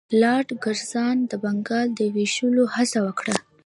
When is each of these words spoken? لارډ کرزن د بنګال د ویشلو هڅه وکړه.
لارډ 0.21 0.47
کرزن 0.63 1.15
د 1.31 1.33
بنګال 1.43 1.87
د 1.99 1.99
ویشلو 2.15 2.63
هڅه 2.75 2.99
وکړه. 3.07 3.35